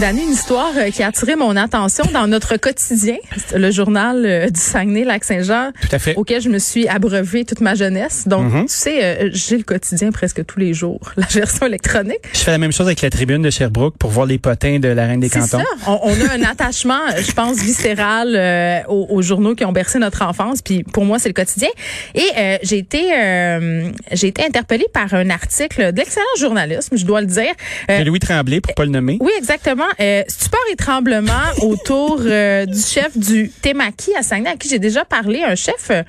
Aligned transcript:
Dany, 0.00 0.22
une 0.24 0.30
histoire 0.32 0.72
euh, 0.76 0.90
qui 0.90 1.04
a 1.04 1.06
attiré 1.08 1.36
mon 1.36 1.54
attention 1.54 2.04
dans 2.12 2.26
notre 2.26 2.56
quotidien, 2.56 3.16
le 3.54 3.70
journal 3.70 4.24
euh, 4.26 4.50
du 4.50 4.58
Saguenay-Lac-Saint-Jean, 4.58 5.70
Tout 5.80 5.88
à 5.92 5.98
fait. 6.00 6.16
auquel 6.16 6.42
je 6.42 6.48
me 6.48 6.58
suis 6.58 6.88
abreuvée 6.88 7.44
toute 7.44 7.60
ma 7.60 7.76
jeunesse. 7.76 8.26
Donc, 8.26 8.50
Mhm. 8.52 8.62
tu 8.62 8.74
sais, 8.74 9.04
euh, 9.04 9.30
j'ai 9.32 9.56
le 9.56 9.62
quotidien 9.62 10.10
presque 10.10 10.44
tous 10.46 10.58
les 10.58 10.74
jours, 10.74 10.98
la 11.16 11.26
version 11.26 11.66
électronique. 11.66 12.18
Je 12.32 12.40
fais 12.40 12.50
la 12.50 12.58
même 12.58 12.72
chose 12.72 12.86
avec 12.86 13.02
la 13.02 13.10
tribune 13.10 13.40
de 13.42 13.50
Sherbrooke 13.50 13.96
pour 13.96 14.10
voir 14.10 14.26
les 14.26 14.38
potins 14.38 14.80
de 14.80 14.88
la 14.88 15.06
Reine 15.06 15.20
des 15.20 15.30
Cantons. 15.30 15.58
ça. 15.58 15.64
On, 15.86 16.00
on 16.02 16.20
a 16.28 16.32
un 16.34 16.42
attachement, 16.50 16.98
je 17.16 17.30
pense, 17.30 17.58
viscéral 17.58 18.34
euh, 18.34 18.80
aux, 18.88 19.06
aux 19.10 19.22
journaux 19.22 19.54
qui 19.54 19.64
ont 19.64 19.72
bercé 19.72 20.00
notre 20.00 20.22
enfance. 20.22 20.60
Puis 20.60 20.82
pour 20.82 21.04
moi, 21.04 21.20
c'est 21.20 21.28
le 21.28 21.34
quotidien. 21.34 21.68
Et 22.16 22.24
euh, 22.36 22.58
j'ai 22.64 22.78
été, 22.78 23.12
euh, 23.16 23.90
j'ai 24.10 24.26
été 24.26 24.44
interpellée 24.44 24.86
par 24.92 25.14
un 25.14 25.30
article 25.30 25.92
d'excellent 25.92 26.24
journalisme, 26.40 26.96
je 26.96 27.04
dois 27.06 27.20
le 27.20 27.28
dire. 27.28 27.52
De 27.88 28.02
Louis 28.02 28.18
Tremblay, 28.18 28.60
pour 28.60 28.74
pas 28.74 28.84
le 28.84 28.90
nommer. 28.90 29.18
Oui, 29.20 29.30
exactement. 29.38 29.83
Euh, 30.00 30.22
stupeur 30.28 30.60
et 30.72 30.76
tremblement 30.76 31.32
autour 31.62 32.20
euh, 32.20 32.66
du 32.66 32.78
chef 32.80 33.16
du 33.16 33.50
Temaki 33.62 34.14
à 34.16 34.22
Saguenay, 34.22 34.50
à 34.50 34.56
qui 34.56 34.68
j'ai 34.68 34.78
déjà 34.78 35.04
parlé, 35.04 35.42
un 35.42 35.54
chef, 35.54 35.90
euh, 35.90 36.02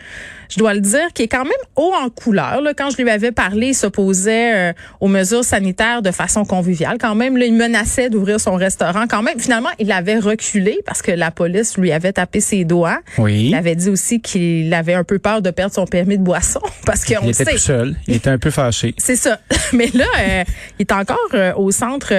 je 0.49 0.57
dois 0.59 0.73
le 0.73 0.79
dire, 0.81 1.07
qui 1.13 1.23
est 1.23 1.27
quand 1.27 1.43
même 1.43 1.51
haut 1.75 1.93
en 2.03 2.09
couleur. 2.09 2.61
Là. 2.61 2.73
Quand 2.75 2.89
je 2.89 3.01
lui 3.01 3.09
avais 3.09 3.31
parlé, 3.31 3.67
il 3.67 3.75
s'opposait 3.75 4.69
euh, 4.69 4.73
aux 4.99 5.07
mesures 5.07 5.43
sanitaires 5.43 6.01
de 6.01 6.11
façon 6.11 6.45
conviviale. 6.45 6.97
Quand 6.99 7.15
même, 7.15 7.37
là, 7.37 7.45
il 7.45 7.53
menaçait 7.53 8.09
d'ouvrir 8.09 8.39
son 8.39 8.55
restaurant. 8.55 9.05
Quand 9.09 9.21
même, 9.23 9.39
finalement, 9.39 9.69
il 9.79 9.91
avait 9.91 10.17
reculé 10.19 10.79
parce 10.85 11.01
que 11.01 11.11
la 11.11 11.31
police 11.31 11.77
lui 11.77 11.91
avait 11.91 12.13
tapé 12.13 12.39
ses 12.39 12.63
doigts. 12.65 12.99
Oui. 13.17 13.47
Il 13.49 13.55
avait 13.55 13.75
dit 13.75 13.89
aussi 13.89 14.21
qu'il 14.21 14.73
avait 14.73 14.93
un 14.93 15.03
peu 15.03 15.19
peur 15.19 15.41
de 15.41 15.49
perdre 15.51 15.73
son 15.73 15.85
permis 15.85 16.17
de 16.17 16.23
boisson 16.23 16.61
parce 16.85 17.05
qu'on 17.05 17.23
Il 17.23 17.29
était 17.29 17.45
sait. 17.45 17.51
tout 17.51 17.57
seul. 17.57 17.95
Il 18.07 18.15
était 18.15 18.29
un 18.29 18.37
peu 18.37 18.51
fâché. 18.51 18.93
C'est 18.97 19.15
ça. 19.15 19.39
Mais 19.73 19.89
là, 19.93 20.05
euh, 20.19 20.43
il 20.79 20.83
est 20.83 20.91
encore 20.91 21.17
euh, 21.33 21.53
au 21.55 21.71
centre 21.71 22.13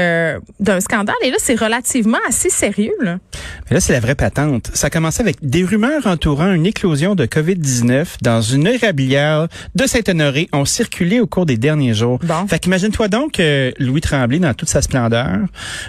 d'un 0.60 0.80
scandale. 0.80 1.14
Et 1.22 1.30
là, 1.30 1.36
c'est 1.38 1.54
relativement 1.58 2.19
assez 2.28 2.50
sérieux. 2.50 2.94
Là. 3.00 3.19
Mais 3.70 3.74
là, 3.74 3.80
c'est 3.80 3.92
la 3.92 4.00
vraie 4.00 4.14
patente. 4.14 4.70
Ça 4.74 4.88
a 4.88 4.91
commencé 4.91 5.20
avec 5.22 5.36
des 5.42 5.64
rumeurs 5.64 6.06
entourant 6.06 6.52
une 6.52 6.66
éclosion 6.66 7.14
de 7.14 7.27
COVID-19 7.27 8.06
dans 8.22 8.41
une 8.41 8.67
érablière 8.67 9.48
de 9.75 9.86
Saint-Honoré 9.86 10.48
ont 10.53 10.64
circulé 10.64 11.20
au 11.20 11.27
cours 11.27 11.47
des 11.47 11.56
derniers 11.56 11.95
jours. 11.95 12.19
Bon. 12.22 12.47
Fait 12.47 12.59
qu'imagine-toi 12.59 13.09
donc 13.09 13.33
que 13.33 13.72
Louis 13.78 14.00
Tremblay, 14.00 14.39
dans 14.39 14.55
toute 14.55 14.69
sa 14.69 14.83
splendeur, 14.83 15.39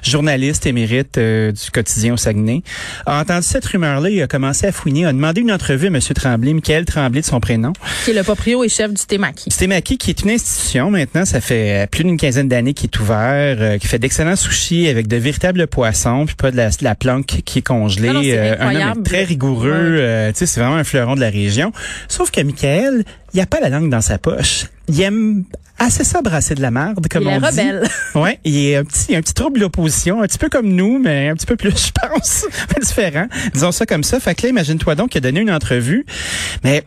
journaliste 0.04 0.66
émérite 0.66 1.18
euh, 1.18 1.52
du 1.52 1.72
quotidien 1.72 2.14
au 2.14 2.18
Saguenay, 2.18 2.62
a 3.06 3.20
entendu 3.22 3.44
cette 3.44 3.66
rumeur-là, 3.66 4.10
il 4.10 4.22
a 4.22 4.28
commencé 4.28 4.68
à 4.68 4.72
fouiner, 4.72 5.06
a 5.06 5.14
demandé 5.14 5.42
une 5.42 5.52
entrevue 5.52 5.86
à 5.88 5.90
M. 5.90 6.00
Tremblay, 6.00 6.54
Michael 6.54 6.86
Tremblay 6.86 7.22
de 7.22 7.26
son 7.26 7.40
prénom. 7.40 7.74
Qui 8.06 8.12
est 8.12 8.14
le 8.14 8.24
proprio 8.24 8.64
et 8.64 8.70
chef 8.70 8.94
du 8.94 9.06
Temaki. 9.06 9.50
Stémaki, 9.52 9.98
qui 9.98 10.10
est 10.12 10.22
une 10.22 10.32
institution 10.32 10.90
maintenant, 10.92 11.26
ça 11.26 11.42
fait 11.42 11.84
euh, 11.84 11.88
plus 11.88 12.04
d'une 12.04 12.18
quinzaine 12.18 12.48
d'années 12.48 12.74
qu'il 12.74 12.90
est 12.94 13.00
ouvert, 13.00 13.58
euh, 13.60 13.78
qui 13.78 13.88
fait 13.88 14.00
d'excellents 14.00 14.36
sushis 14.36 14.88
avec 14.88 15.08
de 15.08 15.18
véritables 15.18 15.68
poissons, 15.68 16.26
puis 16.26 16.36
pas 16.36 16.52
de 16.52 16.58
la, 16.58 16.70
de 16.70 16.76
la 16.84 16.96
planque 16.96 17.26
qui 17.46 17.60
est 17.60 17.62
congelée. 17.62 18.08
Non, 18.08 18.14
non, 18.16 18.22
c'est 18.24 18.38
Euh, 18.38 18.56
un 18.60 18.92
homme 18.92 19.04
très 19.04 19.24
rigoureux, 19.24 19.72
Ouais. 19.72 20.02
euh, 20.02 20.32
tu 20.32 20.40
sais, 20.40 20.46
c'est 20.46 20.60
vraiment 20.60 20.76
un 20.76 20.84
fleuron 20.84 21.16
de 21.16 21.22
la 21.22 21.30
région. 21.30 21.72
Sauf 22.18 22.32
que 22.32 22.42
Michael, 22.42 23.04
il 23.36 23.40
a 23.42 23.46
pas 23.46 23.60
la 23.60 23.70
langue 23.70 23.92
dans 23.92 24.02
sa 24.02 24.18
poche. 24.18 24.66
Il 24.88 25.00
aime 25.02 25.44
assez 25.78 26.04
ça 26.04 26.24
brasser 26.24 26.56
de 26.56 26.64
la 26.64 26.72
merde, 26.72 27.06
comme 27.12 27.22
Il 27.22 27.28
est 27.30 27.40
dit. 27.40 27.46
rebelle. 27.46 27.84
Ouais, 28.16 28.40
il 28.44 28.58
est 28.58 28.76
un 28.78 28.84
petit, 28.84 29.16
un 29.16 29.22
petit 29.22 29.36
trouble 29.36 29.60
d'opposition, 29.60 30.24
un 30.24 30.26
petit 30.26 30.40
peu 30.40 30.50
comme 30.50 30.68
nous, 30.68 30.98
mais 30.98 31.30
un 31.30 31.36
petit 31.36 31.46
peu 31.46 31.56
plus, 31.56 31.70
je 31.78 31.92
pense, 32.08 32.46
différent. 32.82 33.28
Disons 33.54 33.72
ça 33.72 33.86
comme 33.86 34.04
ça. 34.04 34.20
Fait 34.20 34.34
que 34.34 34.42
là, 34.44 34.50
imagine-toi 34.50 34.96
donc 34.96 35.10
qu'il 35.12 35.20
a 35.20 35.22
donné 35.22 35.42
une 35.42 35.52
entrevue, 35.52 36.08
mais 36.64 36.84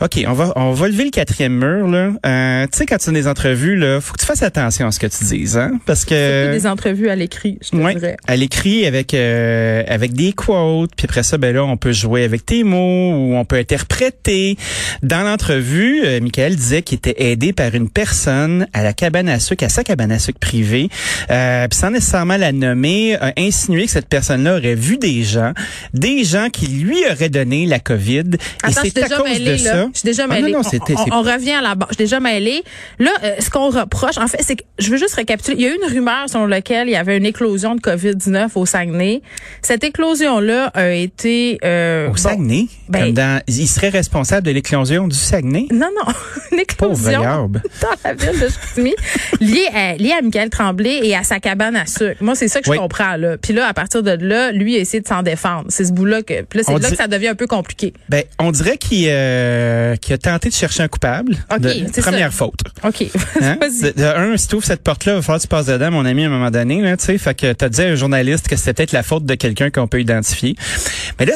OK, 0.00 0.22
on 0.26 0.32
va 0.34 0.52
on 0.56 0.72
va 0.72 0.88
lever 0.88 1.04
le 1.04 1.10
quatrième 1.10 1.54
mur 1.54 1.88
là. 1.88 2.10
Euh, 2.26 2.66
tu 2.70 2.78
sais 2.78 2.84
quand 2.86 2.98
tu 2.98 3.08
as 3.08 3.12
des 3.14 3.26
entrevues 3.26 3.76
là, 3.76 3.98
faut 4.00 4.12
que 4.12 4.20
tu 4.20 4.26
fasses 4.26 4.42
attention 4.42 4.86
à 4.86 4.92
ce 4.92 4.98
que 4.98 5.06
tu 5.06 5.24
dises 5.24 5.56
hein 5.56 5.80
parce 5.86 6.04
que 6.04 6.52
des 6.52 6.66
entrevues 6.66 7.08
à 7.08 7.16
l'écrit, 7.16 7.58
je 7.62 7.70
te 7.70 7.76
Ouais, 7.76 7.94
dirais. 7.94 8.16
elle 8.28 8.42
écrit 8.42 8.84
avec 8.86 9.14
euh, 9.14 9.82
avec 9.88 10.12
des 10.12 10.32
quotes, 10.34 10.90
puis 10.94 11.06
après 11.08 11.22
ça 11.22 11.38
ben 11.38 11.54
là 11.54 11.64
on 11.64 11.78
peut 11.78 11.92
jouer 11.92 12.24
avec 12.24 12.44
tes 12.44 12.62
mots 12.62 12.76
ou 13.12 13.36
on 13.36 13.44
peut 13.46 13.56
interpréter. 13.56 14.58
Dans 15.02 15.22
l'entrevue, 15.22 16.02
euh, 16.04 16.20
Michael 16.20 16.56
disait 16.56 16.82
qu'il 16.82 16.96
était 16.98 17.14
aidé 17.30 17.54
par 17.54 17.74
une 17.74 17.88
personne 17.88 18.66
à 18.74 18.82
la 18.82 18.92
cabane 18.92 19.28
à 19.30 19.40
sucre, 19.40 19.64
à 19.64 19.68
sa 19.70 19.82
cabane 19.82 20.12
à 20.12 20.18
sucre 20.18 20.38
privée, 20.40 20.90
euh, 21.30 21.66
puis 21.68 21.78
sans 21.78 21.90
nécessairement 21.90 22.36
la 22.36 22.52
nommer, 22.52 23.16
a 23.16 23.32
insinué 23.38 23.86
que 23.86 23.90
cette 23.92 24.08
personne-là 24.08 24.56
aurait 24.58 24.74
vu 24.74 24.98
des 24.98 25.22
gens, 25.22 25.52
des 25.94 26.22
gens 26.24 26.48
qui 26.52 26.66
lui 26.66 26.98
auraient 27.10 27.30
donné 27.30 27.64
la 27.64 27.78
COVID, 27.78 28.20
et 28.34 28.38
Attends, 28.62 28.80
c'est 28.84 29.02
à 29.02 29.08
cause 29.08 29.24
mêlée, 29.30 29.52
de 29.52 29.56
ça. 29.56 29.85
Là. 29.86 29.90
Je 29.94 29.98
suis 30.00 30.06
déjà 30.06 30.24
Ah, 30.24 30.34
mêlée. 30.34 30.52
non, 30.52 30.60
non, 30.62 30.96
On- 31.10 31.18
on, 31.18 31.22
revient 31.22 31.52
à 31.52 31.62
la 31.62 31.74
base. 31.74 31.88
Je 31.90 31.94
suis 31.94 32.04
déjà 32.04 32.20
mêlée. 32.20 32.62
Là, 32.98 33.10
euh, 33.24 33.34
ce 33.40 33.50
qu'on 33.50 33.70
reproche, 33.70 34.18
en 34.18 34.26
fait, 34.28 34.38
c'est 34.42 34.56
que 34.56 34.64
je 34.78 34.90
veux 34.90 34.96
juste 34.98 35.14
récapituler. 35.14 35.56
Il 35.58 35.62
y 35.62 35.66
a 35.66 35.70
eu 35.72 35.76
une 35.82 35.90
rumeur 35.92 36.28
selon 36.28 36.46
laquelle 36.46 36.88
il 36.88 36.92
y 36.92 36.96
avait 36.96 37.16
une 37.16 37.26
éclosion 37.26 37.74
de 37.74 37.80
COVID-19 37.80 38.50
au 38.56 38.66
Saguenay. 38.66 39.22
Cette 39.62 39.84
éclosion-là 39.84 40.66
a 40.74 40.90
été... 40.90 41.58
Euh, 41.64 42.06
Au 42.06 42.10
bon, 42.10 42.16
Saguenay, 42.16 42.66
ben- 42.88 43.04
comme 43.06 43.12
dans, 43.12 43.40
il 43.48 43.66
serait 43.68 43.88
responsable 43.88 44.46
de 44.46 44.50
l'éclosion 44.52 45.08
du 45.08 45.16
Saguenay? 45.16 45.66
Non, 45.72 45.88
non, 45.96 46.12
une 46.52 46.64
Pauvre 46.78 47.08
éclosion 47.10 47.48
dans 47.82 47.88
la 48.04 48.14
ville 48.14 48.40
de 48.40 48.48
Chicoutimi, 48.48 48.94
liée 49.40 49.68
à, 49.74 49.94
liée 49.96 50.12
à 50.18 50.22
Michael 50.22 50.50
Tremblay 50.50 51.00
et 51.02 51.14
à 51.16 51.22
sa 51.22 51.40
cabane 51.40 51.76
à 51.76 51.86
sucre. 51.86 52.22
Moi, 52.22 52.34
c'est 52.34 52.48
ça 52.48 52.60
que 52.60 52.68
Oui. 52.70 52.76
je 52.76 52.80
comprends. 52.82 53.16
Là. 53.16 53.36
Puis 53.38 53.52
là, 53.52 53.66
à 53.68 53.74
partir 53.74 54.02
de 54.02 54.10
là, 54.12 54.52
lui 54.52 54.76
a 54.76 54.78
essayé 54.78 55.00
de 55.00 55.06
s'en 55.08 55.22
défendre. 55.22 55.66
C'est 55.68 55.84
ce 55.84 55.92
bout-là 55.92 56.22
que... 56.22 56.42
Puis 56.42 56.58
là, 56.58 56.64
c'est 56.66 56.72
là 56.72 56.78
dit- 56.78 56.90
que 56.90 56.96
ça 56.96 57.06
devient 57.08 57.28
un 57.28 57.34
peu 57.34 57.46
compliqué. 57.46 57.92
Ben, 58.08 58.22
on 58.38 58.50
dirait 58.50 58.76
qu'il 58.78 59.06
euh, 59.08 59.75
qu'il 60.00 60.14
a 60.14 60.18
tenté 60.18 60.48
de 60.48 60.54
chercher 60.54 60.82
un 60.82 60.88
coupable. 60.88 61.36
Ok, 61.52 61.60
de, 61.60 61.72
c'est 61.92 62.00
première 62.02 62.32
ça. 62.32 62.38
faute. 62.38 62.60
OK. 62.84 63.04
Hein? 63.40 63.58
Vas-y. 63.60 63.92
De, 63.92 64.00
de 64.00 64.04
un, 64.04 64.36
si 64.36 64.48
tu 64.48 64.56
ouvres 64.56 64.64
cette 64.64 64.82
porte-là, 64.82 65.12
il 65.12 65.16
va 65.16 65.22
falloir 65.22 65.38
que 65.38 65.42
tu 65.42 65.48
passes 65.48 65.66
dedans, 65.66 65.90
mon 65.90 66.04
ami, 66.04 66.24
à 66.24 66.26
un 66.26 66.30
moment 66.30 66.50
donné. 66.50 66.80
Là, 66.80 66.96
tu 66.96 67.04
sais, 67.04 67.18
fait 67.18 67.34
que 67.34 67.52
t'as 67.52 67.68
dit 67.68 67.82
à 67.82 67.86
un 67.86 67.94
journaliste 67.94 68.48
que 68.48 68.56
c'était 68.56 68.72
peut-être 68.74 68.92
la 68.92 69.02
faute 69.02 69.24
de 69.24 69.34
quelqu'un 69.34 69.70
qu'on 69.70 69.86
peut 69.88 70.00
identifier. 70.00 70.56
Mais 71.18 71.26
là, 71.26 71.34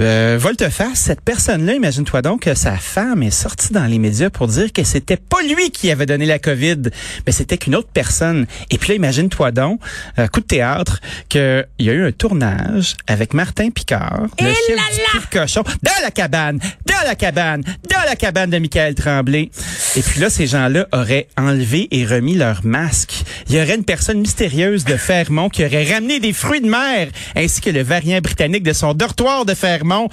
euh, 0.00 0.36
volte-face, 0.40 0.98
cette 0.98 1.20
personne-là, 1.20 1.74
imagine-toi 1.74 2.22
donc 2.22 2.42
que 2.42 2.54
sa 2.54 2.76
femme 2.76 3.22
est 3.22 3.30
sortie 3.30 3.72
dans 3.72 3.86
les 3.86 3.98
médias 3.98 4.30
pour 4.30 4.48
dire 4.48 4.72
que 4.72 4.82
c'était 4.82 5.16
pas 5.16 5.42
lui 5.42 5.70
qui 5.70 5.90
avait 5.90 6.06
donné 6.06 6.26
la 6.26 6.38
COVID, 6.38 6.82
mais 7.26 7.32
c'était 7.32 7.58
qu'une 7.58 7.76
autre 7.76 7.90
personne. 7.92 8.46
Et 8.70 8.78
puis 8.78 8.88
là, 8.90 8.94
imagine-toi 8.96 9.52
donc, 9.52 9.80
euh, 10.18 10.26
coup 10.26 10.40
de 10.40 10.46
théâtre, 10.46 11.00
qu'il 11.28 11.66
y 11.78 11.90
a 11.90 11.92
eu 11.92 12.06
un 12.06 12.12
tournage 12.12 12.96
avec 13.06 13.34
Martin 13.34 13.70
Picard, 13.70 14.26
le 14.40 14.48
Et 14.48 14.54
chef 14.54 14.76
là 14.76 14.82
du 14.92 14.98
là! 14.98 15.04
Cul 15.12 15.18
de 15.18 15.40
cochon, 15.40 15.62
dans 15.82 16.02
la 16.02 16.10
cabane, 16.10 16.58
dans 16.86 17.04
la 17.06 17.14
cabane, 17.14 17.62
dans 17.88 18.04
la 18.04 18.16
cabane 18.16 18.50
de 18.50 18.58
Michael 18.58 18.94
Tremblay. 18.94 19.50
Et 19.96 20.02
puis 20.02 20.20
là, 20.20 20.28
ces 20.28 20.46
gens-là 20.46 20.88
auraient 20.92 21.28
enlevé 21.36 21.88
et 21.92 22.04
remis 22.04 22.34
leur 22.34 22.64
masque. 22.64 23.24
Il 23.48 23.56
y 23.56 23.60
aurait 23.60 23.74
une 23.74 23.84
personne 23.84 24.20
mystérieuse 24.20 24.84
de 24.84 24.96
Fermont 24.96 25.48
qui 25.48 25.64
aurait 25.64 25.92
ramené 25.92 26.20
des 26.20 26.32
fruits 26.32 26.60
de 26.60 26.68
mer, 26.68 27.08
ainsi 27.36 27.60
que 27.60 27.70
le 27.70 27.82
variant 27.82 28.20
britannique 28.20 28.62
de 28.62 28.72
son 28.72 28.94
dortoir 28.94 29.44
de 29.44 29.54
Fermont. 29.54 30.08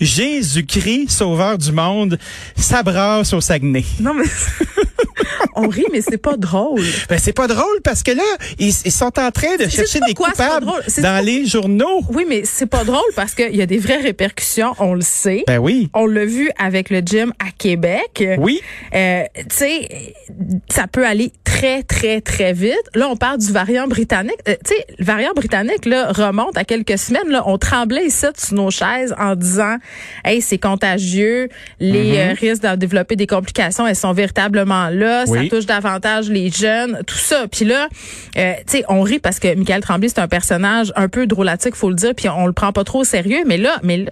Jésus-Christ, 0.00 1.10
sauveur 1.10 1.58
du 1.58 1.72
monde, 1.72 2.18
s'abrasse 2.56 3.32
au 3.32 3.40
Saguenay. 3.40 3.84
Non, 4.00 4.14
mais 4.14 4.24
on 5.56 5.68
rit, 5.68 5.86
mais 5.92 6.00
c'est 6.00 6.18
pas 6.18 6.36
drôle. 6.36 6.82
Ben, 7.08 7.18
c'est 7.18 7.32
pas 7.32 7.46
drôle 7.46 7.80
parce 7.82 8.02
que 8.02 8.12
là, 8.12 8.22
ils, 8.58 8.68
ils 8.84 8.92
sont 8.92 9.18
en 9.18 9.30
train 9.30 9.56
de 9.56 9.68
chercher 9.68 10.00
des 10.06 10.14
quoi, 10.14 10.30
coupables 10.30 10.66
dans 10.98 11.24
les 11.24 11.46
journaux. 11.46 12.02
Oui, 12.10 12.26
mais 12.28 12.42
c'est 12.44 12.66
pas 12.66 12.84
drôle 12.84 13.10
parce 13.14 13.34
qu'il 13.34 13.56
y 13.56 13.62
a 13.62 13.66
des 13.66 13.78
vraies 13.78 14.00
répercussions, 14.00 14.74
on 14.78 14.94
le 14.94 15.00
sait. 15.00 15.44
Ben 15.46 15.58
oui. 15.58 15.90
On 15.94 16.06
l'a 16.06 16.24
vu 16.24 16.50
avec 16.58 16.90
le 16.90 17.00
gym 17.00 17.32
à 17.38 17.50
Québec. 17.56 18.24
Oui. 18.38 18.60
Euh, 18.94 19.22
tu 19.34 19.44
sais, 19.50 20.14
ça 20.68 20.86
peut 20.86 21.06
aller 21.06 21.32
très, 21.44 21.82
très, 21.82 22.20
très 22.20 22.52
vite. 22.52 22.75
Là, 22.94 23.08
on 23.08 23.16
parle 23.16 23.38
du 23.38 23.52
variant 23.52 23.86
britannique. 23.86 24.36
Euh, 24.48 24.54
tu 24.64 24.74
sais, 24.74 24.86
le 24.98 25.04
variant 25.04 25.32
britannique, 25.34 25.84
là, 25.84 26.12
remonte 26.12 26.56
à 26.56 26.64
quelques 26.64 26.98
semaines. 26.98 27.28
Là, 27.28 27.42
on 27.46 27.58
tremblait 27.58 28.06
ici 28.06 28.26
sur 28.36 28.54
nos 28.54 28.70
chaises 28.70 29.14
en 29.18 29.34
disant, 29.36 29.76
hey, 30.24 30.40
c'est 30.40 30.58
contagieux, 30.58 31.48
les 31.80 31.96
Mm-hmm. 32.06 32.30
euh, 32.30 32.34
risques 32.38 32.62
de 32.62 32.76
développer 32.76 33.16
des 33.16 33.26
complications, 33.26 33.86
elles 33.86 33.96
sont 33.96 34.12
véritablement 34.12 34.88
là, 34.90 35.24
Oui. 35.26 35.48
ça 35.48 35.56
touche 35.56 35.66
davantage 35.66 36.28
les 36.28 36.50
jeunes, 36.50 37.00
tout 37.06 37.16
ça. 37.16 37.46
Puis 37.50 37.64
là, 37.64 37.88
euh, 38.38 38.52
tu 38.66 38.78
sais, 38.78 38.84
on 38.88 39.02
rit 39.02 39.18
parce 39.18 39.38
que 39.40 39.54
Michael 39.54 39.80
Tremblay, 39.82 40.08
c'est 40.08 40.20
un 40.20 40.28
personnage 40.28 40.92
un 40.96 41.08
peu 41.08 41.26
drôlatique, 41.26 41.74
faut 41.74 41.88
le 41.90 41.96
dire, 41.96 42.12
puis 42.16 42.28
on 42.28 42.46
le 42.46 42.52
prend 42.52 42.72
pas 42.72 42.84
trop 42.84 43.00
au 43.00 43.04
sérieux. 43.04 43.42
Mais 43.46 43.56
là, 43.58 43.78
mais 43.82 43.98
là, 43.98 44.10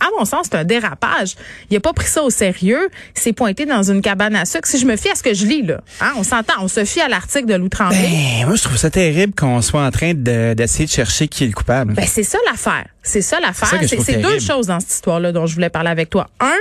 à 0.00 0.06
mon 0.18 0.24
sens, 0.24 0.46
c'est 0.50 0.56
un 0.56 0.64
dérapage. 0.64 1.34
Il 1.70 1.76
a 1.76 1.80
pas 1.80 1.92
pris 1.92 2.06
ça 2.06 2.22
au 2.22 2.30
sérieux. 2.30 2.88
Il 3.16 3.20
s'est 3.20 3.32
pointé 3.32 3.66
dans 3.66 3.82
une 3.82 4.00
cabane 4.00 4.34
à 4.36 4.44
sucre. 4.44 4.66
Si 4.68 4.78
je 4.78 4.86
me 4.86 4.96
fie 4.96 5.10
à 5.10 5.14
ce 5.14 5.22
que 5.22 5.34
je 5.34 5.44
lis, 5.46 5.62
là, 5.62 5.80
hein, 6.00 6.12
on 6.16 6.22
s'entend, 6.22 6.54
on 6.60 6.68
se 6.68 6.84
fie 6.84 7.00
à 7.00 7.08
l'article 7.08 7.46
de 7.46 7.54
Lou 7.62 7.68
Tremblay. 7.68 7.98
Ben, 8.40 8.46
moi, 8.46 8.56
je 8.56 8.62
trouve 8.62 8.76
ça 8.76 8.90
terrible 8.90 9.32
qu'on 9.34 9.62
soit 9.62 9.84
en 9.84 9.90
train 9.90 10.12
de- 10.14 10.54
d'essayer 10.54 10.84
de, 10.86 10.90
chercher 10.90 11.28
qui 11.28 11.44
est 11.44 11.46
le 11.46 11.52
coupable. 11.52 11.94
Ben, 11.94 12.04
c'est 12.06 12.22
ça 12.22 12.38
l'affaire. 12.50 12.86
C'est 13.02 13.22
ça 13.22 13.40
l'affaire. 13.40 13.68
C'est 13.88 14.20
deux 14.22 14.38
choses 14.38 14.68
dans 14.68 14.78
cette 14.80 14.92
histoire-là 14.92 15.32
dont 15.32 15.46
je 15.46 15.54
voulais 15.54 15.70
parler 15.70 15.90
avec 15.90 16.08
toi. 16.08 16.28
Un, 16.40 16.52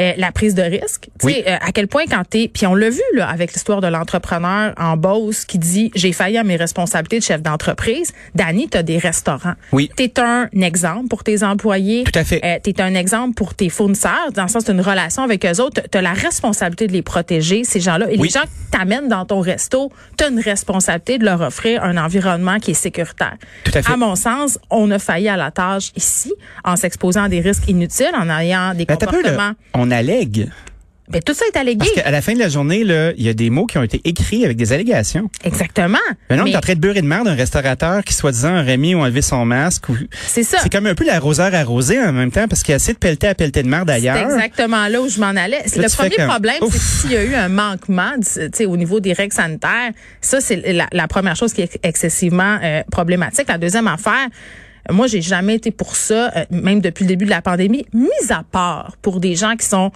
euh, 0.00 0.12
la 0.16 0.32
prise 0.32 0.54
de 0.54 0.62
risque. 0.62 1.08
Tu 1.20 1.26
Oui. 1.26 1.34
sais, 1.34 1.50
euh, 1.52 1.56
à 1.60 1.70
quel 1.72 1.86
point 1.86 2.04
quand 2.10 2.22
t'es, 2.28 2.48
puis 2.52 2.66
on 2.66 2.74
l'a 2.74 2.88
vu 2.88 3.02
là 3.14 3.28
avec 3.28 3.52
l'histoire 3.52 3.80
de 3.82 3.86
l'entrepreneur 3.88 4.72
en 4.78 4.96
Beauce 4.96 5.44
qui 5.44 5.58
dit 5.58 5.90
j'ai 5.94 6.12
failli 6.12 6.38
à 6.38 6.44
mes 6.44 6.56
responsabilités 6.56 7.18
de 7.18 7.24
chef 7.24 7.42
d'entreprise. 7.42 8.12
Dani, 8.34 8.68
t'as 8.68 8.82
des 8.82 8.96
restaurants. 8.98 9.54
Oui. 9.72 9.90
T'es 9.96 10.18
un 10.20 10.48
exemple 10.62 11.08
pour 11.08 11.24
tes 11.24 11.42
employés. 11.42 12.04
Tout 12.04 12.18
à 12.18 12.24
fait. 12.24 12.40
Euh, 12.44 12.58
t'es 12.62 12.80
un 12.80 12.94
exemple 12.94 13.34
pour 13.34 13.54
tes 13.54 13.68
fournisseurs. 13.68 14.32
Dans 14.34 14.44
le 14.44 14.48
sens, 14.48 14.64
t'as 14.64 14.72
une 14.72 14.80
relation 14.80 15.22
avec 15.22 15.44
eux 15.44 15.60
autres. 15.60 15.82
T'as 15.90 16.00
la 16.02 16.12
responsabilité 16.14 16.86
de 16.86 16.92
les 16.92 17.02
protéger 17.02 17.64
ces 17.64 17.80
gens-là. 17.80 18.06
Et 18.10 18.16
Oui. 18.18 18.28
les 18.28 18.32
gens 18.32 18.42
que 18.42 18.76
t'amènes 18.78 19.08
dans 19.08 19.26
ton 19.26 19.40
resto, 19.40 19.92
t'as 20.16 20.30
une 20.30 20.40
responsabilité 20.40 21.18
de 21.18 21.24
leur 21.26 21.40
offrir 21.42 21.84
un 21.84 21.96
environnement 21.98 22.58
qui 22.58 22.70
est 22.70 22.74
sécuritaire. 22.74 23.36
Tout 23.64 23.72
à 23.74 23.82
fait. 23.82 23.92
À 23.92 23.96
mon 23.96 24.16
sens, 24.16 24.58
on 24.70 24.90
a 24.90 24.98
failli 24.98 25.28
à 25.28 25.36
la 25.36 25.50
tâche 25.50 25.81
ici 25.96 26.32
en 26.64 26.76
s'exposant 26.76 27.24
à 27.24 27.28
des 27.28 27.40
risques 27.40 27.68
inutiles, 27.68 28.12
en 28.14 28.28
ayant 28.30 28.74
des 28.74 28.84
Ben, 28.84 28.96
peu, 28.96 29.06
comportements. 29.06 29.52
on 29.74 29.90
allègue. 29.90 30.48
Ben, 31.08 31.20
tout 31.20 31.34
ça 31.34 31.44
est 31.52 31.58
allégué. 31.58 31.78
Parce 31.80 31.90
qu'à 32.04 32.10
la 32.10 32.22
fin 32.22 32.32
de 32.32 32.38
la 32.38 32.48
journée, 32.48 32.84
là, 32.84 33.12
il 33.18 33.22
y 33.24 33.28
a 33.28 33.34
des 33.34 33.50
mots 33.50 33.66
qui 33.66 33.76
ont 33.76 33.82
été 33.82 34.00
écrits 34.04 34.44
avec 34.46 34.56
des 34.56 34.72
allégations. 34.72 35.28
Exactement. 35.44 35.98
Maintenant, 36.30 36.44
on 36.44 36.46
est 36.46 36.56
en 36.56 36.60
train 36.60 36.72
de 36.74 36.78
beurrer 36.80 37.02
de 37.02 37.06
merde 37.06 37.28
un 37.28 37.34
restaurateur 37.34 38.02
qui, 38.02 38.14
soi-disant, 38.14 38.60
aurait 38.62 38.78
mis 38.78 38.94
ou 38.94 39.00
enlevé 39.00 39.20
son 39.20 39.44
masque. 39.44 39.90
Ou... 39.90 39.96
c'est 40.26 40.44
ça. 40.44 40.58
C'est 40.62 40.72
comme 40.72 40.86
un 40.86 40.94
peu 40.94 41.04
l'arroseur 41.04 41.54
arrosé 41.54 42.00
en 42.00 42.12
même 42.12 42.30
temps 42.30 42.46
parce 42.48 42.62
qu'il 42.62 42.72
a 42.72 42.76
assez 42.76 42.94
de 42.94 42.98
pelleter 42.98 43.26
à 43.28 43.34
pelleter 43.34 43.62
de 43.62 43.68
merde 43.68 43.88
C'est 43.90 43.94
ailleurs. 43.96 44.16
exactement 44.16 44.86
là 44.88 45.02
où 45.02 45.08
je 45.08 45.20
m'en 45.20 45.26
allais. 45.36 45.60
C'est 45.66 45.80
Là, 45.80 45.88
le 45.90 45.94
premier 45.94 46.26
problème, 46.28 46.56
c'est 46.70 46.78
s'il 46.78 47.12
y 47.12 47.16
a 47.16 47.24
eu 47.24 47.34
un 47.34 47.48
manquement 47.48 48.12
au 48.66 48.76
niveau 48.78 49.00
des 49.00 49.12
règles 49.12 49.34
sanitaires, 49.34 49.90
ça, 50.22 50.40
c'est 50.40 50.72
la, 50.72 50.86
la 50.92 51.08
première 51.08 51.36
chose 51.36 51.52
qui 51.52 51.60
est 51.60 51.78
excessivement 51.82 52.58
euh, 52.62 52.82
problématique. 52.90 53.48
La 53.48 53.58
deuxième 53.58 53.88
affaire, 53.88 54.28
moi, 54.90 55.06
j'ai 55.06 55.22
jamais 55.22 55.54
été 55.56 55.70
pour 55.70 55.96
ça, 55.96 56.32
euh, 56.36 56.44
même 56.50 56.80
depuis 56.80 57.04
le 57.04 57.08
début 57.08 57.24
de 57.24 57.30
la 57.30 57.42
pandémie, 57.42 57.86
mis 57.92 58.08
à 58.30 58.42
part 58.42 58.96
pour 59.02 59.20
des 59.20 59.34
gens 59.36 59.56
qui 59.56 59.66
sont 59.66 59.92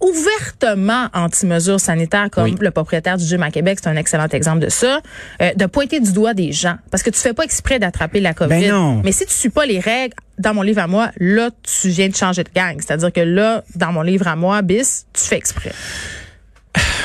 ouvertement 0.00 1.08
anti-mesures 1.12 1.78
sanitaires 1.80 2.30
comme 2.30 2.44
Oui. 2.44 2.54
le 2.58 2.70
propriétaire 2.70 3.18
du 3.18 3.24
gym 3.26 3.42
à 3.42 3.50
Québec, 3.50 3.78
c'est 3.82 3.88
un 3.90 3.96
excellent 3.96 4.28
exemple 4.28 4.60
de 4.60 4.70
ça, 4.70 5.00
euh, 5.42 5.52
de 5.54 5.66
pointer 5.66 6.00
du 6.00 6.12
doigt 6.12 6.32
des 6.32 6.52
gens 6.52 6.76
parce 6.90 7.02
que 7.02 7.10
tu 7.10 7.18
fais 7.20 7.34
pas 7.34 7.42
exprès 7.44 7.78
d'attraper 7.78 8.20
la 8.20 8.32
COVID. 8.32 8.48
Ben 8.48 8.70
non. 8.70 9.02
Mais 9.04 9.12
si 9.12 9.26
tu 9.26 9.34
suis 9.34 9.50
pas 9.50 9.66
les 9.66 9.78
règles 9.78 10.14
dans 10.38 10.54
mon 10.54 10.62
livre 10.62 10.80
à 10.80 10.86
moi, 10.86 11.10
là 11.18 11.50
tu 11.62 11.88
viens 11.90 12.08
de 12.08 12.16
changer 12.16 12.44
de 12.44 12.50
gang, 12.54 12.76
c'est-à-dire 12.78 13.12
que 13.12 13.20
là 13.20 13.62
dans 13.76 13.92
mon 13.92 14.00
livre 14.02 14.26
à 14.26 14.36
moi 14.36 14.62
bis, 14.62 15.04
tu 15.12 15.22
fais 15.22 15.36
exprès. 15.36 15.72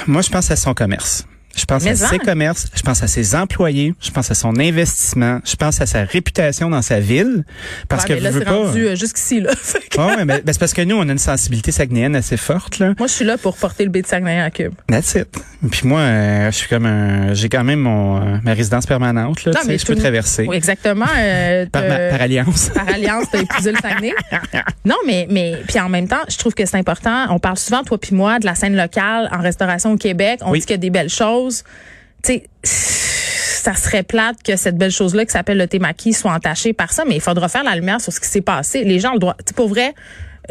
Moi, 0.07 0.21
je 0.21 0.29
pense 0.29 0.49
à 0.51 0.55
son 0.55 0.73
commerce. 0.73 1.25
Je 1.55 1.65
pense 1.65 1.83
Mais 1.83 1.91
à 1.91 1.95
ses 1.95 2.15
en. 2.15 2.19
commerces, 2.19 2.67
je 2.75 2.81
pense 2.81 3.01
à 3.01 3.07
ses 3.07 3.33
employés, 3.35 3.93
je 4.01 4.11
pense 4.11 4.29
à 4.29 4.33
son 4.35 4.59
investissement, 4.59 5.39
je 5.45 5.55
pense 5.55 5.79
à 5.81 5.85
sa 5.85 6.03
réputation 6.03 6.69
dans 6.69 6.81
sa 6.81 6.99
ville. 6.99 7.43
Parce 7.87 8.03
Ouais, 8.03 8.09
que 8.09 8.13
mais 8.15 8.19
là 8.19 8.31
veux 8.31 8.39
c'est 8.39 8.45
pas. 8.45 8.51
rendu 8.57 8.87
euh, 8.87 8.95
jusqu'ici 8.95 9.39
là. 9.41 9.51
Ouais, 9.97 10.25
mais 10.25 10.41
ben, 10.41 10.41
c'est 10.47 10.59
parce 10.59 10.73
que 10.73 10.81
nous, 10.81 10.97
on 10.97 11.07
a 11.07 11.11
une 11.13 11.17
sensibilité 11.17 11.71
saguenéenne 11.71 12.15
assez 12.17 12.35
forte, 12.35 12.79
là. 12.79 12.93
Moi 12.97 13.07
je 13.07 13.13
suis 13.13 13.23
là 13.25 13.37
pour 13.37 13.55
porter 13.55 13.85
le 13.85 13.89
B 13.89 13.97
de 14.01 14.05
Saguenay 14.07 14.41
à 14.41 14.51
Cube. 14.51 14.73
That's 14.89 15.15
it. 15.15 15.27
Puis 15.71 15.87
moi, 15.87 16.01
euh, 16.01 16.51
je 16.51 16.55
suis 16.57 16.67
comme 16.67 16.85
un, 16.85 17.33
j'ai 17.33 17.47
quand 17.47 17.63
même 17.63 17.79
mon, 17.79 18.17
euh, 18.17 18.37
ma 18.43 18.53
résidence 18.53 18.85
permanente, 18.85 19.45
là. 19.45 19.53
Non, 19.55 19.61
mais 19.65 19.77
je 19.77 19.85
peux 19.85 19.95
traverser. 19.95 20.45
Oui, 20.47 20.57
exactement. 20.57 21.05
Par, 21.71 21.81
ma- 21.83 22.09
par 22.09 22.21
alliance. 22.21 22.69
par 22.73 22.87
alliance, 22.89 23.25
t'as 23.31 23.39
épousé 23.41 23.71
le 23.71 23.77
Saguenay. 23.77 24.13
Non, 24.85 24.95
mais 25.07 25.27
mais 25.29 25.55
puis 25.67 25.79
en 25.79 25.89
même 25.89 26.07
temps, 26.07 26.21
je 26.29 26.37
trouve 26.37 26.53
que 26.53 26.65
c'est 26.65 26.77
important. 26.77 27.25
On 27.29 27.39
parle 27.39 27.57
souvent 27.57 27.83
toi 27.83 27.97
puis 27.97 28.13
moi 28.15 28.37
de 28.39 28.45
la 28.45 28.53
scène 28.55 28.75
locale 28.75 29.29
en 29.31 29.39
restauration 29.41 29.93
au 29.93 29.97
Québec. 29.97 30.39
On 30.43 30.51
Oui. 30.51 30.59
dit 30.59 30.65
qu'il 30.65 30.73
y 30.73 30.75
a 30.75 30.77
des 30.77 30.89
belles 30.91 31.09
choses. 31.09 31.44
Tu 32.23 32.33
sais, 32.33 32.43
ça 32.63 33.73
serait 33.73 34.03
plate 34.03 34.37
que 34.43 34.55
cette 34.55 34.77
belle 34.77 34.91
chose-là 34.91 35.25
qui 35.25 35.31
s'appelle 35.31 35.57
le 35.57 35.67
Témaki 35.67 36.13
soit 36.13 36.31
entachée 36.33 36.73
par 36.73 36.91
ça, 36.91 37.03
mais 37.07 37.15
il 37.15 37.21
faudra 37.21 37.49
faire 37.49 37.63
la 37.63 37.75
lumière 37.75 37.99
sur 38.01 38.13
ce 38.13 38.19
qui 38.19 38.27
s'est 38.27 38.41
passé. 38.41 38.83
Les 38.83 38.99
gens 38.99 39.11
ont 39.11 39.13
le 39.13 39.19
droit. 39.19 39.35
Tu 39.45 39.53
pour 39.53 39.67
vrai. 39.69 39.93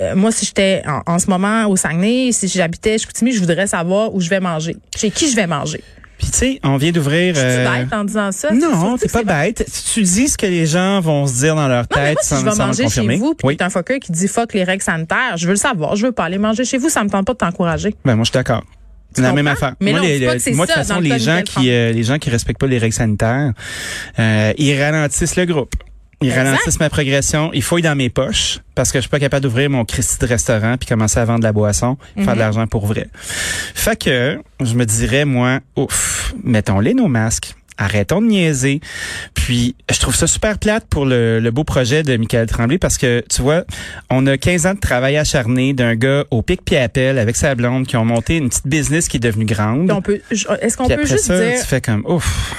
euh, 0.00 0.14
moi, 0.16 0.32
si 0.32 0.46
j'étais 0.46 0.82
en, 0.86 1.02
en 1.14 1.18
ce 1.18 1.28
moment 1.28 1.66
au 1.66 1.76
Saguenay, 1.76 2.32
si 2.32 2.48
j'habitais 2.48 2.92
chez 2.92 2.98
Chicoutimi, 3.00 3.32
je 3.32 3.40
voudrais 3.40 3.66
savoir 3.66 4.14
où 4.14 4.20
je 4.20 4.28
vais 4.28 4.40
manger. 4.40 4.76
Chez 4.96 5.10
qui 5.10 5.30
je 5.30 5.36
vais 5.36 5.46
manger. 5.46 5.82
Puis 6.18 6.28
tu 6.30 6.38
sais, 6.38 6.60
on 6.62 6.76
vient 6.76 6.92
d'ouvrir. 6.92 7.34
Euh, 7.36 7.64
bête 7.68 7.92
en 7.92 8.04
disant 8.04 8.30
ça. 8.32 8.52
Non, 8.52 8.96
C'est 8.98 9.08
t'es 9.08 9.24
pas 9.24 9.42
bête. 9.44 9.64
Tu 9.92 10.02
dis 10.02 10.28
ce 10.28 10.38
que 10.38 10.46
les 10.46 10.64
gens 10.64 11.00
vont 11.00 11.26
se 11.26 11.34
dire 11.34 11.56
dans 11.56 11.66
leur 11.68 11.82
Non, 11.82 11.86
mais 11.96 12.14
tête 12.14 12.14
moi, 12.14 12.22
si 12.22 12.28
sans, 12.28 12.38
je 12.40 12.44
vais 12.44 12.66
manger 12.66 12.88
chez 12.88 13.16
vous, 13.16 13.34
puis 13.34 13.48
oui. 13.48 13.56
t'es 13.56 13.64
un 13.64 13.70
fucker 13.70 13.98
qui 13.98 14.12
dit 14.12 14.28
fuck 14.28 14.54
les 14.54 14.62
règles 14.64 14.82
sanitaires, 14.82 15.36
je 15.36 15.44
veux 15.46 15.52
le 15.52 15.58
savoir, 15.58 15.96
je 15.96 16.06
veux 16.06 16.12
pas 16.12 16.24
aller 16.24 16.38
manger 16.38 16.64
chez 16.64 16.78
vous, 16.78 16.88
ça 16.88 17.02
me 17.02 17.10
tente 17.10 17.26
pas 17.26 17.32
de 17.32 17.38
t'encourager. 17.38 17.94
Ben 18.04 18.14
moi, 18.14 18.22
je 18.24 18.30
suis 18.30 18.34
d'accord. 18.34 18.62
C'est 19.14 19.22
la 19.22 19.32
même 19.32 19.46
affaire. 19.46 19.74
Mais 19.80 19.90
moi, 19.92 20.00
non, 20.00 20.06
les- 20.06 20.26
pas 20.26 20.38
que 20.38 20.54
moi, 20.54 20.66
de 20.66 20.72
toute 20.72 20.80
façon, 20.82 21.00
le 21.00 21.08
les 21.08 21.18
gens 21.18 21.40
qui, 21.44 21.70
euh, 21.70 21.92
les 21.92 22.02
gens 22.02 22.18
qui 22.18 22.30
respectent 22.30 22.60
pas 22.60 22.66
les 22.66 22.78
règles 22.78 22.94
sanitaires, 22.94 23.52
euh, 24.18 24.52
ils 24.58 24.80
ralentissent 24.80 25.36
le 25.36 25.44
groupe. 25.46 25.74
Ils 26.22 26.28
Exact. 26.28 26.44
ralentissent 26.44 26.80
ma 26.80 26.88
progression. 26.88 27.50
Ils 27.52 27.62
fouillent 27.62 27.82
dans 27.82 27.96
mes 27.96 28.08
poches 28.08 28.60
parce 28.74 28.92
que 28.92 28.98
je 28.98 29.02
suis 29.02 29.10
pas 29.10 29.18
capable 29.18 29.42
d'ouvrir 29.42 29.68
mon 29.68 29.84
Christy 29.84 30.18
de 30.18 30.26
restaurant 30.26 30.76
puis 30.78 30.88
commencer 30.88 31.18
à 31.18 31.24
vendre 31.24 31.40
de 31.40 31.44
la 31.44 31.52
boisson, 31.52 31.98
Mhm. 32.16 32.24
faire 32.24 32.34
de 32.34 32.38
l'argent 32.38 32.66
pour 32.66 32.86
vrai. 32.86 33.08
Fait 33.74 33.98
que 33.98 34.38
je 34.60 34.74
me 34.74 34.86
dirais 34.86 35.24
moi, 35.24 35.60
ouf, 35.76 36.32
mettons-les 36.42 36.94
nos 36.94 37.08
masques. 37.08 37.54
Arrêtons 37.76 38.20
de 38.22 38.26
niaiser. 38.28 38.80
Puis, 39.34 39.74
je 39.92 39.98
trouve 39.98 40.14
ça 40.14 40.26
super 40.26 40.58
plate 40.58 40.84
pour 40.88 41.04
le, 41.06 41.40
le 41.40 41.50
beau 41.50 41.64
projet 41.64 42.02
de 42.04 42.16
Michael 42.16 42.46
Tremblay 42.46 42.78
parce 42.78 42.98
que, 42.98 43.24
tu 43.28 43.42
vois, 43.42 43.64
on 44.10 44.26
a 44.26 44.36
15 44.38 44.66
ans 44.66 44.74
de 44.74 44.80
travail 44.80 45.16
acharné 45.16 45.72
d'un 45.72 45.96
gars 45.96 46.24
au 46.30 46.42
pic 46.42 46.64
pied 46.64 46.78
à 46.78 46.88
pelle 46.88 47.18
avec 47.18 47.34
sa 47.36 47.54
blonde 47.54 47.86
qui 47.86 47.96
ont 47.96 48.04
monté 48.04 48.36
une 48.36 48.48
petite 48.48 48.66
business 48.68 49.08
qui 49.08 49.16
est 49.16 49.20
devenue 49.20 49.44
grande. 49.44 49.88
Puis 49.88 49.96
on 49.96 50.02
peut, 50.02 50.20
je- 50.30 50.46
est-ce 50.60 50.76
qu'on 50.76 50.86
peut 50.86 50.94
après 50.94 51.06
juste 51.06 51.24
ça, 51.24 51.38
dire, 51.38 51.60
tu 51.60 51.66
fais 51.66 51.80
comme, 51.80 52.04
ouf. 52.06 52.54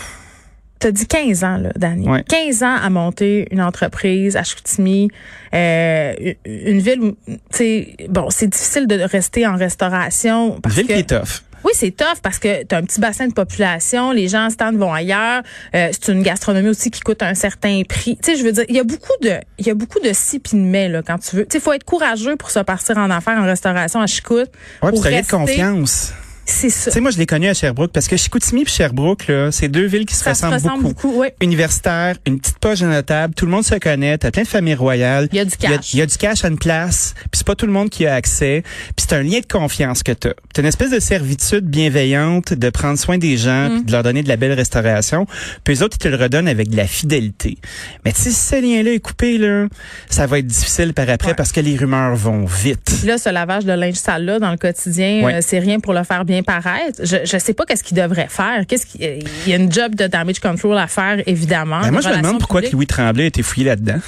t'as 0.80 0.92
dit 0.92 1.08
15 1.08 1.44
ans, 1.46 1.58
là, 1.58 1.72
Danny. 1.78 2.08
Ouais. 2.10 2.24
15 2.28 2.64
ans 2.64 2.76
à 2.76 2.90
monter 2.90 3.48
une 3.52 3.62
entreprise 3.62 4.36
à 4.36 4.44
Chicoutimi, 4.44 5.10
euh, 5.54 6.14
une 6.46 6.80
ville 6.80 7.00
où, 7.02 7.12
tu 7.28 7.38
sais, 7.52 7.96
bon, 8.10 8.30
c'est 8.30 8.48
difficile 8.48 8.86
de 8.88 9.00
rester 9.00 9.48
en 9.48 9.56
restauration 9.56 10.60
Une 10.66 10.72
ville 10.72 10.88
que, 10.88 10.94
qui 10.94 11.00
est 11.00 11.10
tough. 11.10 11.42
Oui, 11.66 11.72
c'est 11.74 11.92
tough 11.92 12.20
parce 12.22 12.40
que 12.40 12.64
tu 12.64 12.74
as 12.74 12.78
un 12.78 12.84
petit 12.84 13.02
bassin 13.02 13.28
de 13.28 13.34
population, 13.34 14.12
les 14.12 14.28
gens 14.28 14.50
stand 14.50 14.78
vont 14.78 14.94
ailleurs. 14.94 15.42
Euh, 15.76 15.90
c'est 15.92 16.12
une 16.12 16.22
gastronomie 16.22 16.70
aussi 16.70 16.92
qui 16.92 17.02
coûte 17.02 17.24
un 17.24 17.34
certain 17.34 17.82
prix. 17.90 18.18
Tu 18.24 18.32
sais, 18.32 18.38
je 18.38 18.44
veux 18.44 18.52
dire, 18.52 18.64
il 18.70 18.76
y 18.76 18.80
a 18.80 18.84
beaucoup 18.84 19.12
de 19.22 19.34
il 19.58 19.66
y 19.68 19.72
a 19.72 19.74
beaucoup 19.74 20.00
de 20.00 20.12
si 20.14 20.40
puis 20.40 20.58
de 20.58 20.64
mais 20.64 20.88
là 20.88 21.02
quand 21.02 21.18
tu 21.18 21.36
veux. 21.36 21.46
Tu 21.46 21.54
sais, 21.54 21.60
faut 21.60 21.74
être 21.74 21.84
courageux 21.84 22.36
pour 22.36 22.52
se 22.52 22.60
partir 22.60 22.98
en 22.98 23.10
affaires 23.10 23.38
en 23.40 23.46
restauration 23.46 24.00
à 24.00 24.08
Chicout. 24.08 24.36
Ouais, 24.36 24.46
pour 24.92 25.02
t'as 25.04 25.10
de 25.10 25.16
rester- 25.16 25.36
confiance. 25.36 26.14
C'est 26.46 26.70
ça. 26.70 26.92
Tu 26.92 26.96
sais, 26.96 27.02
moi, 27.02 27.12
je 27.12 27.18
l'ai 27.18 27.26
connu 27.26 27.48
à 27.48 27.54
Sherbrooke 27.54 27.92
parce 27.92 28.08
que 28.08 28.18
Chicoutimi 28.18 28.62
et 28.62 28.66
Sherbrooke, 28.66 29.28
là, 29.28 29.52
c'est 29.52 29.68
deux 29.68 29.86
villes 29.86 30.06
qui 30.06 30.14
se 30.16 30.28
ressemblent 30.30 30.54
ressemble 30.54 30.84
beaucoup. 30.84 31.08
beaucoup, 31.10 31.22
oui. 31.22 31.28
Universitaire, 31.42 32.18
une 32.28 32.40
petite 32.40 32.60
poche 32.60 32.80
de 32.82 32.86
notable, 32.88 33.34
tout 33.34 33.46
le 33.46 33.52
monde 33.52 33.64
se 33.64 33.76
connaît, 33.76 34.18
t'as 34.18 34.30
plein 34.32 34.44
de 34.44 34.48
familles 34.48 34.76
royales. 34.76 35.28
Il 35.32 35.38
y 35.38 35.40
a 35.40 35.46
du 35.46 35.58
cash. 35.58 35.94
il 35.94 36.00
y 36.00 36.02
a 36.02 36.06
du 36.06 36.18
cash 36.18 36.46
à 36.46 36.50
une 36.50 36.58
place, 36.60 37.14
puis 37.20 37.30
c'est 37.34 37.48
pas 37.48 37.56
tout 37.56 37.66
le 37.66 37.72
monde 37.72 37.90
qui 37.90 38.06
a 38.06 38.14
accès, 38.14 38.62
puis 38.96 39.06
c'est 39.08 39.14
un 39.16 39.24
lien 39.24 39.40
de 39.40 39.46
confiance 39.52 40.04
que 40.04 40.12
t'as. 40.12 40.34
T'as 40.54 40.62
une 40.62 40.68
espèce 40.68 40.92
de 40.92 41.00
servitude 41.00 41.66
bienveillante 41.66 42.54
de 42.54 42.70
prendre 42.70 42.98
soin 43.00 43.18
des 43.18 43.38
gens, 43.38 43.70
Mm. 43.70 43.76
puis 43.78 43.86
de 43.86 43.92
leur 43.92 44.04
donner 44.04 44.22
de 44.24 44.28
la 44.28 44.38
belle 44.38 44.54
restauration, 44.54 45.26
puis 45.64 45.74
les 45.74 45.82
autres, 45.84 45.98
ils 46.00 46.04
te 46.04 46.08
le 46.08 46.16
redonnent 46.18 46.48
avec 46.48 46.70
de 46.70 46.78
la 46.78 46.86
fidélité. 46.88 47.58
Mais 48.06 48.12
si 48.16 48.32
ce 48.32 48.56
lien-là 48.62 48.92
est 48.94 49.00
coupé, 49.00 49.38
là, 49.38 49.66
ça 50.10 50.28
va 50.28 50.40
être 50.40 50.48
difficile 50.48 50.94
par 50.94 51.10
après 51.10 51.30
Ouais. 51.30 51.34
parce 51.34 51.52
que 51.52 51.60
les 51.60 51.76
rumeurs 51.76 52.16
vont 52.16 52.46
vite. 52.46 53.04
Là, 53.04 53.18
ce 53.18 53.30
lavage 53.30 53.66
de 53.66 53.72
linge 53.74 53.96
sale 53.96 54.26
là 54.26 54.40
dans 54.40 54.52
le 54.52 54.58
quotidien, 54.58 55.24
Ouais. 55.24 55.34
euh, 55.36 55.40
c'est 55.42 55.60
rien 55.60 55.80
pour 55.80 55.94
le 55.94 56.04
faire 56.04 56.24
bien 56.26 56.35
paraître. 56.44 57.02
Je 57.04 57.18
je 57.26 57.38
sais 57.38 57.54
pas 57.54 57.66
qu'est-ce 57.66 57.84
qu'il 57.84 57.98
devrait 57.98 58.28
faire. 58.30 58.66
Qu'est-ce 58.68 58.86
qu'il 58.86 59.02
il 59.02 59.50
y 59.50 59.54
a 59.54 59.56
une 59.58 59.72
job 59.72 59.96
de 59.96 60.08
damage 60.08 60.40
control 60.40 60.78
à 60.78 60.88
faire 60.88 61.22
évidemment. 61.26 61.82
Ben, 61.82 61.92
moi, 61.92 62.02
je 62.02 62.10
me 62.10 62.18
demande 62.18 62.40
pourquoi. 62.40 62.62
Louis 62.72 62.88
Tremblay 62.88 63.24
a 63.24 63.28
été 63.28 63.44
fouillé 63.44 63.68
là-dedans. 63.68 64.00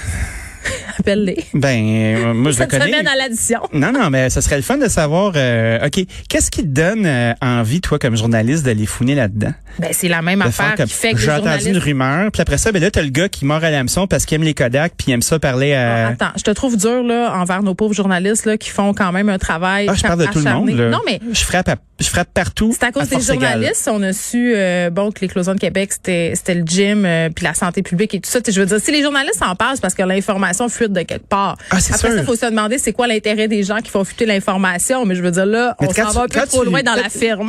Appelle-les. 0.99 1.43
Ben, 1.53 1.77
euh, 1.87 2.33
moi, 2.33 2.51
je 2.51 2.59
le 2.59 2.65
connais. 2.65 2.85
semaine 2.85 3.07
à 3.07 3.15
l'addition. 3.15 3.59
Non, 3.73 3.91
non, 3.91 4.09
mais 4.09 4.29
ce 4.29 4.41
serait 4.41 4.55
le 4.57 4.61
fun 4.63 4.77
de 4.77 4.87
savoir, 4.87 5.33
euh, 5.35 5.85
OK, 5.85 5.99
qu'est-ce 6.29 6.49
qui 6.51 6.61
te 6.61 6.67
donne 6.67 7.05
euh, 7.05 7.33
envie, 7.41 7.81
toi, 7.81 7.99
comme 7.99 8.15
journaliste, 8.17 8.63
d'aller 8.65 8.85
fouiner 8.85 9.15
là-dedans? 9.15 9.53
Ben 9.79 9.89
c'est 9.91 10.07
la 10.07 10.23
même 10.23 10.39
De 10.39 10.45
affaire 10.47 10.67
faire 10.69 10.75
comme, 10.75 10.87
qui 10.87 10.93
fait 10.93 11.11
que 11.11 11.17
les 11.17 11.23
j'ai 11.23 11.31
entendu 11.31 11.67
une 11.69 11.77
rumeur, 11.77 12.31
puis 12.31 12.41
après 12.41 12.57
ça, 12.57 12.71
ben 12.71 12.81
là, 12.81 12.89
t'as 12.89 13.03
le 13.03 13.09
gars 13.09 13.29
qui 13.29 13.45
mord 13.45 13.63
à 13.63 13.69
l'hameçon 13.69 14.07
parce 14.07 14.25
qu'il 14.25 14.33
aime 14.35 14.43
les 14.43 14.55
Kodak, 14.55 14.93
puis 14.97 15.09
il 15.09 15.13
aime 15.13 15.21
ça 15.21 15.37
parler 15.37 15.73
Ah, 15.75 16.07
à... 16.07 16.09
Attends, 16.09 16.31
je 16.35 16.41
te 16.41 16.49
trouve 16.49 16.77
dur 16.77 17.03
là 17.03 17.31
envers 17.35 17.61
nos 17.61 17.75
pauvres 17.75 17.93
journalistes 17.93 18.45
là 18.47 18.57
qui 18.57 18.71
font 18.71 18.95
quand 18.95 19.11
même 19.11 19.29
un 19.29 19.37
travail 19.37 19.85
Ah, 19.87 19.93
je 19.93 20.01
parle 20.01 20.19
de 20.19 20.25
tout 20.31 20.39
le 20.39 20.51
monde, 20.51 20.69
là. 20.71 20.89
Non 20.89 21.01
mais 21.05 21.19
Je 21.31 21.43
frappe, 21.43 21.69
à- 21.69 21.75
je 21.99 22.07
frappe 22.07 22.29
partout. 22.33 22.73
c'est 22.73 22.87
à 22.87 22.91
cause 22.91 23.07
des 23.07 23.15
égale. 23.17 23.25
journalistes, 23.51 23.87
on 23.91 24.01
a 24.01 24.13
su 24.13 24.53
euh, 24.55 24.89
bon 24.89 25.11
que 25.11 25.19
l'éclosion 25.21 25.53
de 25.53 25.59
Québec 25.59 25.91
c'était 25.93 26.33
le 26.55 26.63
gym 26.65 27.07
puis 27.35 27.45
la 27.45 27.53
santé 27.53 27.83
publique 27.83 28.15
et 28.15 28.19
tout 28.19 28.31
ça. 28.31 28.39
Je 28.47 28.59
veux 28.59 28.65
dire, 28.65 28.79
si 28.81 28.91
les 28.91 29.03
journalistes 29.03 29.43
en 29.43 29.53
parlent, 29.55 29.77
parce 29.79 29.93
que 29.93 30.01
l'information 30.01 30.56
fuite 30.69 30.91
de 30.93 31.01
quelque 31.01 31.27
part. 31.27 31.57
Ah, 31.71 31.77
Après 31.77 31.81
sûr. 31.81 32.17
ça, 32.17 32.23
faut 32.23 32.35
se 32.35 32.45
demander 32.45 32.77
c'est 32.77 32.93
quoi 32.93 33.07
l'intérêt 33.07 33.47
des 33.47 33.63
gens 33.63 33.77
qui 33.77 33.89
font 33.91 34.03
fuiter 34.03 34.25
l'information. 34.25 35.05
Mais 35.05 35.15
je 35.15 35.21
veux 35.21 35.31
dire 35.31 35.45
là, 35.45 35.75
Mais 35.81 35.87
on 35.87 35.93
s'en 35.93 36.11
va 36.11 36.21
un 36.23 36.27
peu 36.27 36.41
trop 36.47 36.63
loin 36.63 36.81
dans 36.83 36.95
la 36.95 37.09
firme. 37.09 37.47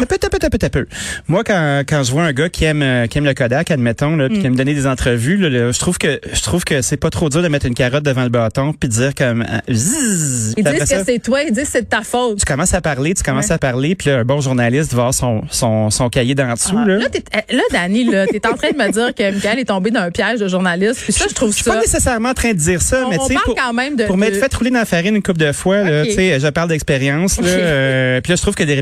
Moi, 1.29 1.45
quand, 1.45 1.83
quand 1.89 2.03
je 2.03 2.13
vois 2.13 2.25
un 2.25 2.33
gars 2.33 2.49
qui 2.49 2.65
aime, 2.65 2.83
euh, 2.83 3.07
qui 3.07 3.19
aime 3.19 3.25
le 3.25 3.35
Kodak, 3.35 3.71
admettons, 3.71 4.17
là, 4.17 4.29
puis 4.29 4.39
qui 4.41 4.47
aime 4.47 4.57
donner 4.57 4.75
des 4.75 4.87
entrevues, 4.87 5.37
là, 5.37 5.73
je 5.73 5.79
trouve 5.79 5.99
que, 5.99 6.21
je 6.33 6.43
trouve 6.43 6.65
que 6.65 6.83
c'est 6.83 6.97
pas 6.97 7.11
trop 7.11 7.29
dur 7.29 7.43
de 7.43 7.49
mettre 7.49 7.67
une 7.67 7.75
carotte 7.75 8.05
devant 8.05 8.23
le 8.25 8.29
bâton 8.29 8.73
puis 8.73 8.89
de 8.89 8.95
dire 8.95 9.15
comme, 9.15 9.43
euh, 9.43 9.73
zzz, 9.73 10.55
Ils 10.57 10.65
disent 10.65 10.85
ça, 10.85 10.99
que 10.99 11.05
c'est 11.05 11.19
toi, 11.19 11.43
ils 11.43 11.53
disent 11.53 11.65
que 11.65 11.71
c'est 11.71 11.83
de 11.83 11.87
ta 11.87 12.03
faute. 12.03 12.39
tu 12.39 12.45
commences 12.45 12.75
à 12.75 12.81
parler, 12.81 13.15
tu 13.15 13.23
commences 13.23 13.47
Ouais. 13.49 13.53
à 13.53 13.59
parler, 13.59 13.95
puis 13.95 14.11
un 14.11 14.25
bon 14.25 14.41
journaliste 14.41 14.93
voir 14.93 15.15
son, 15.15 15.43
son, 15.51 15.91
son 15.91 16.09
cahier 16.09 16.35
d'en 16.35 16.53
dessous. 16.55 16.77
Ah, 16.79 16.85
là. 16.87 16.99
là, 16.99 17.07
eh, 17.15 17.55
là, 17.57 17.63
Dani, 17.73 18.09
t'es 18.31 18.47
en 18.47 18.55
train 18.55 18.71
de 18.71 18.77
me 18.77 18.91
dire 18.91 19.15
que 19.15 19.31
Michael 19.33 19.59
est 19.61 19.65
tombé 19.65 19.91
dans 19.91 20.01
un 20.01 20.11
piège 20.11 20.41
de 20.41 20.49
journaliste. 20.49 21.01
Puis 21.05 21.13
ça, 21.13 21.25
je 21.29 21.35
trouve 21.35 21.51
Je 21.51 21.57
suis 21.57 21.65
pas 21.65 21.75
ça. 21.75 21.81
nécessairement 21.81 22.31
en 22.31 22.35
train 22.35 22.53
de 22.53 22.59
dire 22.59 22.83
ça, 22.83 22.88
On- 22.97 23.09
mais 23.11 23.19
tu 23.19 23.27
sais, 23.27 23.35
pour, 23.45 23.55
quand 23.55 23.73
même 23.73 23.97
de- 23.97 24.05
pour 24.05 24.17
m'être 24.17 24.35
de- 24.35 24.39
fait 24.39 24.53
rouler 24.55 24.71
dans 24.71 24.79
la 24.79 24.85
farine 24.85 25.17
une 25.17 25.23
couple 25.23 25.39
de 25.41 25.53
fois, 25.53 25.83
tu 26.05 26.13
sais, 26.13 26.41
je 26.41 26.49
parle 26.49 26.69
d'expérience. 26.69 27.39
euh, 27.43 28.21
puis 28.21 28.31
là, 28.33 28.37
je 28.37 28.43
trouve 28.43 28.55
que 28.55 28.63
les 28.65 28.75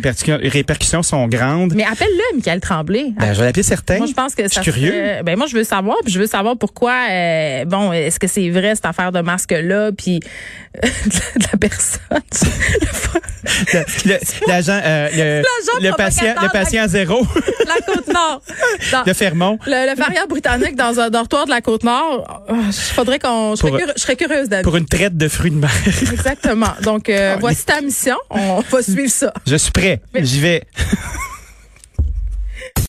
répercussions, 0.49 1.03
sont 1.03 1.27
grandes. 1.29 1.75
Mais 1.75 1.85
appelle-le, 1.85 2.37
Michael 2.37 2.61
Tremblay. 2.61 3.13
Ben, 3.19 3.33
je 3.33 3.39
vais 3.41 3.47
l'appeler 3.47 3.63
certain. 3.63 3.99
Moi, 3.99 4.07
je 4.07 4.13
pense 4.15 4.35
que 4.35 4.43
Je 4.45 4.49
ça 4.49 4.63
suis 4.63 4.73
curieux. 4.73 4.91
serait- 4.93 5.23
ben 5.25 5.37
moi, 5.37 5.47
je 5.47 5.57
veux 5.57 5.65
savoir, 5.65 5.97
puis 6.05 6.13
je 6.13 6.19
veux 6.19 6.27
savoir 6.27 6.57
pourquoi. 6.57 6.95
euh, 7.11 7.65
bon, 7.65 7.93
est-ce 7.93 8.19
que 8.19 8.27
c'est 8.27 8.49
vrai 8.51 8.75
cette 8.75 8.87
affaire 8.87 9.13
de 9.13 9.21
masque 9.21 9.53
là, 9.53 9.91
puis 9.97 10.21
euh, 10.85 10.89
de 11.07 11.43
la 11.53 11.59
personne? 11.59 12.21
Le- 13.73 14.11
le- 14.11 14.49
L'agent, 14.49 14.81
le, 14.85 15.43
L'agent 15.43 15.81
le 15.81 15.97
patient, 15.97 16.35
le 16.41 16.81
la- 16.83 16.89
zéro 16.89 17.27
la 17.67 17.75
côte 17.95 18.09
nord. 18.09 18.43
Dans- 18.93 19.03
de 19.05 19.13
Fermont. 19.13 19.59
le, 19.67 19.91
le 19.91 19.97
variant 19.97 20.27
britannique 20.29 20.77
dans 20.77 20.99
un 21.01 21.11
dortoir 21.11 21.45
de 21.47 21.51
la 21.51 21.61
côte 21.61 21.85
nord. 21.85 22.45
Il 22.51 22.73
faudrait 22.73 23.19
qu'on. 23.19 23.55
Je 23.55 23.61
serais, 23.61 23.71
je 23.97 24.03
serais 24.03 24.17
curieuse 24.17 24.49
d'avis. 24.49 24.63
Pour 24.63 24.77
une 24.77 24.87
traite 24.87 25.17
de 25.17 25.29
fruits 25.29 25.51
de 25.51 25.57
mer. 25.57 25.71
Exactement. 25.87 26.75
Donc, 26.83 27.09
euh, 27.09 27.37
voici 27.41 27.65
ta 27.65 27.81
mission. 27.81 28.17
On 28.31 28.61
va 28.61 28.83
suivre 28.83 29.11
ça. 29.11 29.33
Je 29.47 29.57
suis 29.57 29.73
prêt. 29.73 30.01
J'y 30.15 30.41
vais. 30.41 30.63